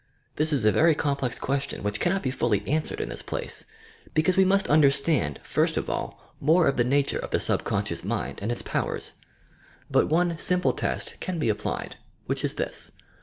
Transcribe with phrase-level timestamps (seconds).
[0.37, 3.65] This is a very complex question, which cannot be fully answered in this place,
[4.15, 8.39] because we must understand, first of all, more of the nature of the subconscious mind
[8.41, 9.13] and its powers.
[9.91, 12.93] But one simple test can be applied, which is this.